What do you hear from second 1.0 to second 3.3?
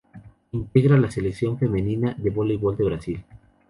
Selección femenina de voleibol de Brasil.